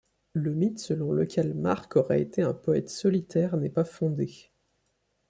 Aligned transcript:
Le 0.33 0.55
mythe 0.55 0.79
selon 0.79 1.11
lequel 1.11 1.53
March 1.53 1.95
aurait 1.95 2.23
été 2.23 2.41
un 2.41 2.55
poète 2.55 2.89
solitaire 2.89 3.55
n'est 3.55 3.69
pas 3.69 3.85
fondé. 3.85 4.49